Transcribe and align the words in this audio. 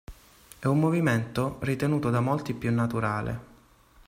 È 0.57 0.65
un 0.65 0.79
movimento 0.79 1.57
ritenuto 1.59 2.09
da 2.09 2.21
molti 2.21 2.55
più 2.55 2.73
naturale. 2.73 3.39